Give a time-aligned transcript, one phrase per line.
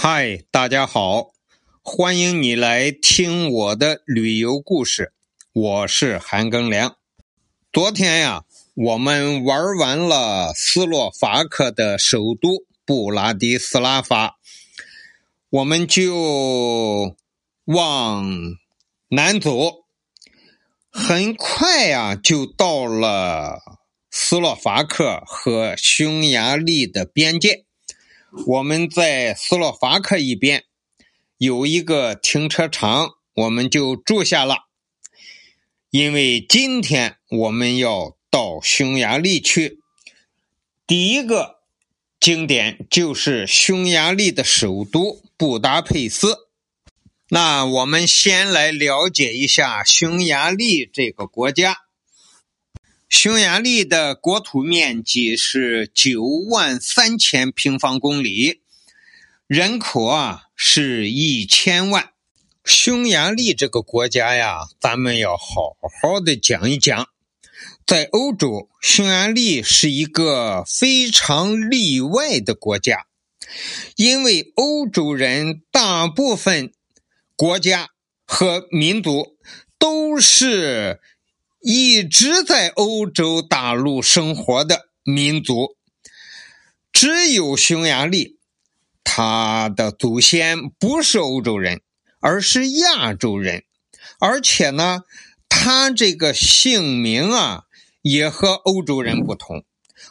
[0.00, 1.32] 嗨，大家好，
[1.82, 5.12] 欢迎你来听我的旅游故事。
[5.52, 6.96] 我是韩庚良。
[7.72, 14.36] 昨天呀，我们玩完了斯洛伐克的首都布拉迪斯拉发，
[15.50, 17.16] 我们就
[17.64, 18.24] 往
[19.08, 19.84] 南走，
[20.92, 23.58] 很快呀，就到了
[24.12, 27.64] 斯洛伐克和匈牙利的边界。
[28.46, 30.64] 我们在斯洛伐克一边
[31.36, 34.68] 有一个停车场，我们就住下了。
[35.90, 39.80] 因为今天我们要到匈牙利去，
[40.86, 41.60] 第一个
[42.20, 46.48] 景点就是匈牙利的首都布达佩斯。
[47.30, 51.87] 那我们先来了解一下匈牙利这个国家。
[53.08, 58.60] 匈牙利的国土面积是九万三千平方公里，
[59.46, 62.10] 人口啊是一千万。
[62.64, 67.08] 匈牙利这个国家呀，咱们要好好的讲一讲。
[67.86, 73.06] 在欧洲，匈牙利是一个非常例外的国家，
[73.96, 76.74] 因为欧洲人大部分
[77.34, 77.88] 国家
[78.26, 79.38] 和民族
[79.78, 81.00] 都是。
[81.60, 85.76] 一直在欧洲大陆生活的民族，
[86.92, 88.38] 只有匈牙利，
[89.02, 91.80] 他的祖先不是欧洲人，
[92.20, 93.64] 而是亚洲人，
[94.20, 95.02] 而且呢，
[95.48, 97.64] 他这个姓名啊
[98.02, 99.64] 也和欧洲人不同。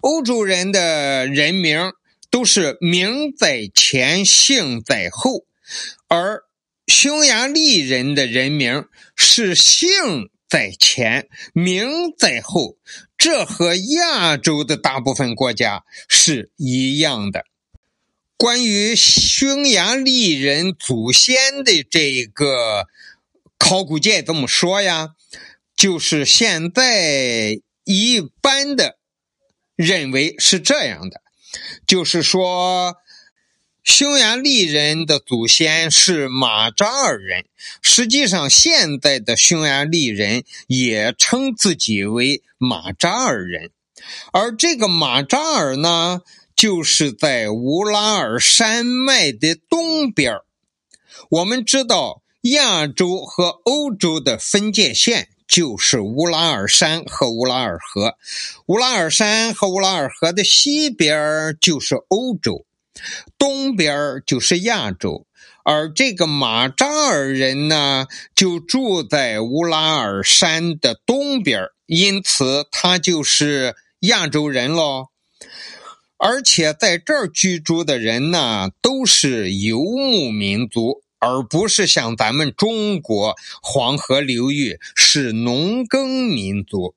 [0.00, 1.92] 欧洲人的人名
[2.30, 5.44] 都是名在前，姓在后，
[6.08, 6.42] 而
[6.86, 10.30] 匈牙利人的人名是姓。
[10.54, 12.76] 在前，名在后，
[13.18, 17.44] 这和亚洲的大部分国家是一样的。
[18.36, 22.86] 关于匈牙利人祖先的这个
[23.58, 25.16] 考古界怎么说呀？
[25.74, 28.98] 就是现在一般的
[29.74, 31.20] 认为是这样的，
[31.84, 32.94] 就是说。
[33.84, 37.44] 匈牙利人的祖先是马扎尔人，
[37.82, 43.70] 实际上现在的匈牙利人也称自己为马扎尔人，
[44.32, 46.22] 而这个马扎尔呢，
[46.56, 50.38] 就是在乌拉尔山脉的东边
[51.28, 58.16] 我们知道，亚洲和欧洲的分界线就是乌拉尔山和乌拉尔河，
[58.64, 62.64] 乌拉尔山和乌拉尔河的西边就是欧洲。
[63.38, 65.26] 东边就是亚洲，
[65.64, 75.06] 而这个马扎尔人呢，就住在乌拉尔山的东边，因此他就是亚洲人喽。
[76.16, 86.94] 而且在这儿居住的人呢，都是游牧民族，而不是像咱们中国黄河流域是农耕民族。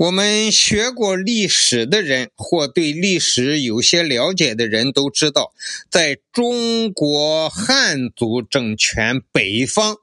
[0.00, 5.52] 我们学过历史的人，或对历史有些了解的人都知道，
[5.90, 9.96] 在中国汉族政权北方，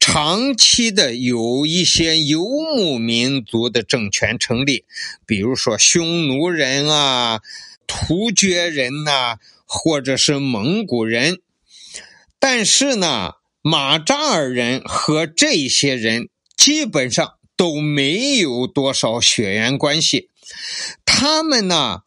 [0.00, 4.84] 长期的有一些游牧民族的政权成立，
[5.24, 7.40] 比如说匈奴人啊、
[7.86, 11.38] 突厥人呐，或者是蒙古人。
[12.40, 17.34] 但是呢，马扎尔人和这些人基本上。
[17.60, 20.30] 都没有多少血缘关系，
[21.04, 22.04] 他们呢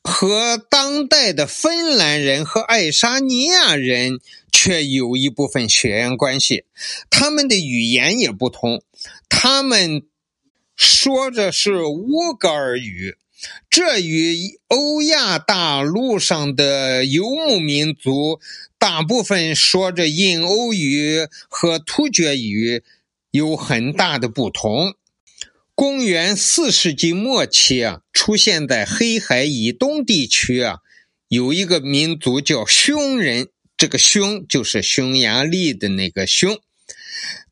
[0.00, 4.20] 和当代的芬兰人和爱沙尼亚人
[4.52, 6.66] 却有一部分血缘关系，
[7.10, 8.84] 他们的语言也不同，
[9.28, 10.04] 他们
[10.76, 13.16] 说着是乌格尔语，
[13.68, 18.38] 这与欧亚大陆上的游牧民族
[18.78, 22.84] 大部分说着印欧语和突厥语。
[23.34, 24.94] 有很大的不同。
[25.74, 30.78] 公元四世纪末期啊，出现在黑海以东地区啊，
[31.26, 36.60] 有一个民族叫匈人，这个匈就是匈牙利的那个匈。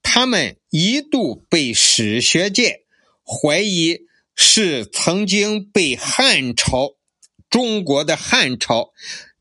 [0.04, 2.82] 他们一度被史学界
[3.24, 4.02] 怀疑
[4.36, 6.94] 是曾经被汉朝
[7.50, 8.92] 中国的汉朝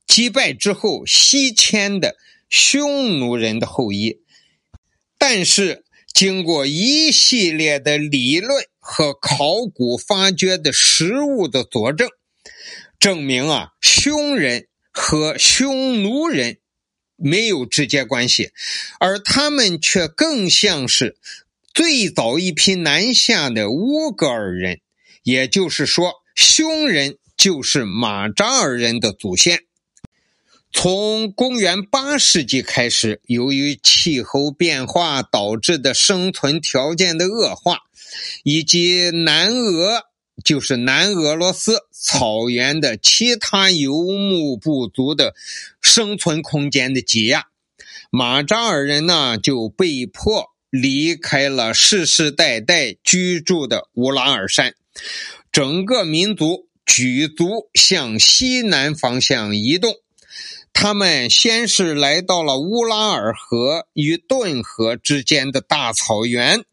[0.07, 2.15] 击败之后西迁的
[2.49, 4.21] 匈奴人的后裔，
[5.19, 5.85] 但是。
[6.21, 12.07] 经过一系列的理论和考古发掘的实物的佐证，
[13.00, 16.59] 证明啊，匈人和匈奴人
[17.15, 18.51] 没有直接关系，
[19.00, 21.18] 而他们却更像是
[21.73, 24.79] 最早一批南下的乌格尔人。
[25.23, 29.63] 也就是说，匈人就是马扎尔人的祖先。
[30.73, 37.79] 从公元八世纪开始，由于气候变化导致的生存条件的恶化，
[38.44, 40.03] 以及南俄
[40.44, 45.35] 就是南俄罗斯草原的其他游牧部族的
[45.81, 47.47] 生存空间的挤压，
[48.09, 54.73] 马扎尔人呢就被迫离开了世世代代居住的乌拉尔山，
[55.51, 56.68] 整个民族。
[56.83, 59.95] 举足向西南方向移动，
[60.73, 66.63] 他们先是来到了乌拉尔河与顿河之间的大草原，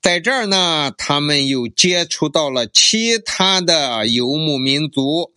[0.00, 5.32] 在这儿呢，他们又接触到了其他的游牧民族，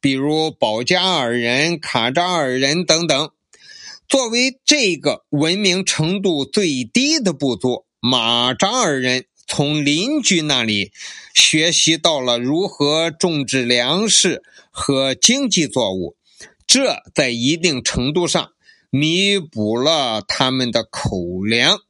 [0.00, 3.30] 比如保加尔人、卡扎尔人等等。
[4.08, 9.26] 作为这个文明程度最低的部族，马扎尔人。
[9.46, 10.90] 从邻居那里
[11.34, 16.16] 学习到了如何种植粮食和经济作物，
[16.66, 18.52] 这在一定程度上
[18.90, 21.80] 弥补了他们的口粮。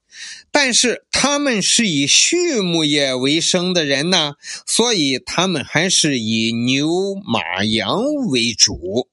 [0.50, 4.34] 但是他们是以畜牧业为生的人呢，
[4.66, 9.08] 所以他们还是以牛马羊为主。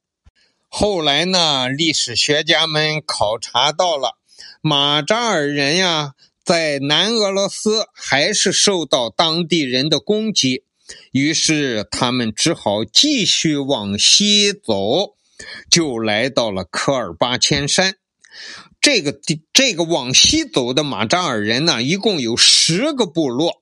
[0.67, 4.17] 后来呢，历史学家们考察到了
[4.61, 6.13] 马扎尔人呀。
[6.43, 10.63] 在南俄罗斯还是受到当地人的攻击，
[11.11, 15.13] 于是他们只好继续往西走，
[15.69, 17.95] 就来到了科尔巴阡山。
[18.79, 23.61] 这个地，这个往西走的马扎尔人呢，一共有十个部落。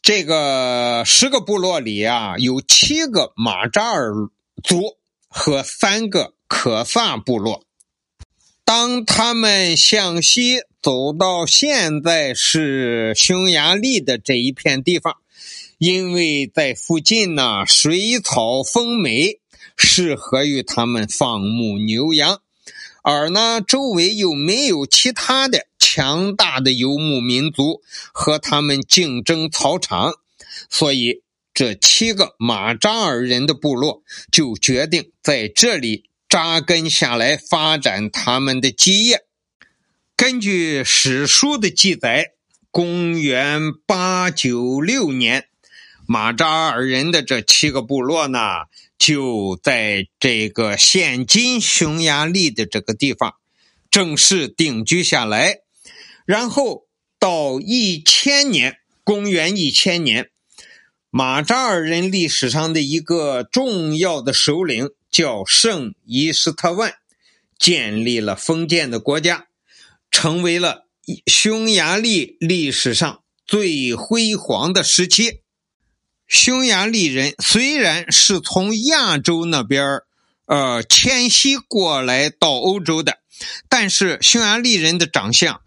[0.00, 4.12] 这个十个部落里啊，有七个马扎尔
[4.62, 4.96] 族
[5.26, 7.64] 和三个可萨部落。
[8.64, 15.16] 当他们向西走到现在是匈牙利的这一片地方，
[15.78, 19.40] 因为在附近呢，水草丰美，
[19.76, 22.40] 适合于他们放牧牛羊，
[23.02, 27.82] 而呢，周围又没有其他的强大的游牧民族
[28.12, 30.14] 和他们竞争草场，
[30.68, 31.22] 所以
[31.54, 36.04] 这七个马扎尔人的部落就决定在这里。
[36.28, 39.24] 扎根下来，发展他们的基业。
[40.16, 42.32] 根据史书的记载，
[42.72, 45.46] 公元八九六年，
[46.04, 48.38] 马扎尔人的这七个部落呢，
[48.98, 53.34] 就在这个现今匈牙利的这个地方
[53.90, 55.60] 正式定居下来。
[56.24, 56.86] 然后
[57.18, 60.30] 到一千年，公元一千年，
[61.10, 64.90] 马扎尔人历史上的一个重要的首领。
[65.08, 66.92] 叫圣伊斯特万，
[67.58, 69.46] 建立了封建的国家，
[70.10, 70.88] 成为了
[71.26, 75.40] 匈牙利历史上最辉煌的时期。
[76.26, 80.00] 匈牙利人虽然是从亚洲那边
[80.46, 83.18] 呃迁徙过来到欧洲的，
[83.68, 85.60] 但是匈牙利人的长相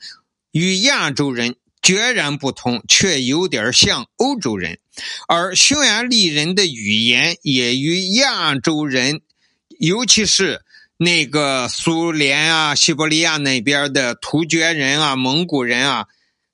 [0.52, 4.80] 与亚洲人决然不同，却有点像欧洲人，
[5.28, 9.22] 而匈牙利人的语言也与亚洲人。
[9.80, 10.62] 尤其是
[10.98, 16.08] 那个苏联啊、西伯利亚那边的突厥人啊、蒙古人啊，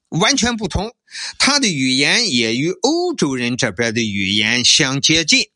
[0.09, 0.93] 完全不同。
[1.37, 5.47] 他的语言也与欧洲人这边的语言相接近。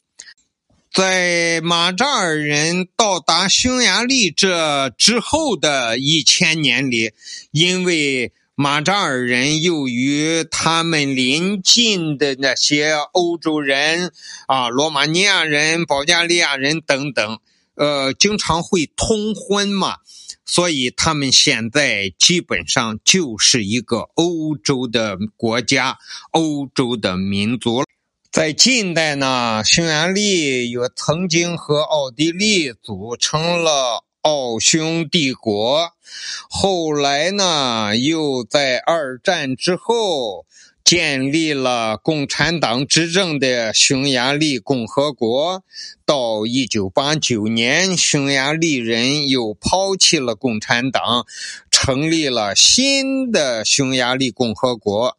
[0.92, 7.12] 在马扎尔人到达匈牙利这之后的一千年里，
[7.52, 14.12] 因为马扎尔人又与他们邻近的那些欧洲人
[14.48, 17.40] 啊、罗马尼亚人、保加利亚人等等。
[17.80, 20.00] 呃，经常会通婚嘛，
[20.46, 25.98] 所以他们现在基本上就是一个欧洲的国家，
[26.32, 27.86] 欧洲的民族。
[28.30, 35.92] 在近代呢，匈牙利也曾经和奥地利组成了奥匈帝国，
[36.50, 40.46] 后来呢，又在二战之后。
[40.90, 45.64] 建立了共产党执政的匈牙利共和国。
[46.04, 51.28] 到一九八九年，匈牙利人又抛弃了共产党，
[51.70, 55.16] 成立了新的匈牙利共和国。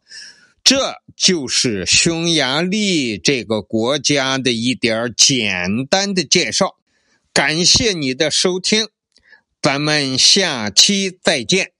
[0.61, 6.75] 这就是匈牙利这个国家的一点简单的介绍。
[7.31, 8.89] 感谢你的收听，
[9.61, 11.71] 咱们下期再见。